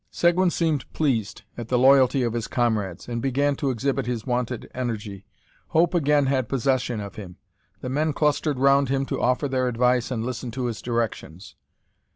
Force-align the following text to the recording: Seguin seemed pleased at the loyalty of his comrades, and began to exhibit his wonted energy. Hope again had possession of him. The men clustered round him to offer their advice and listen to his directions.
Seguin 0.09 0.49
seemed 0.49 0.91
pleased 0.93 1.43
at 1.55 1.67
the 1.67 1.77
loyalty 1.77 2.23
of 2.23 2.33
his 2.33 2.47
comrades, 2.47 3.07
and 3.07 3.21
began 3.21 3.55
to 3.57 3.69
exhibit 3.69 4.07
his 4.07 4.25
wonted 4.25 4.67
energy. 4.73 5.27
Hope 5.67 5.93
again 5.93 6.25
had 6.25 6.49
possession 6.49 6.99
of 6.99 7.17
him. 7.17 7.37
The 7.81 7.89
men 7.89 8.11
clustered 8.11 8.57
round 8.57 8.89
him 8.89 9.05
to 9.05 9.21
offer 9.21 9.47
their 9.47 9.67
advice 9.67 10.09
and 10.09 10.25
listen 10.25 10.49
to 10.53 10.65
his 10.65 10.81
directions. 10.81 11.53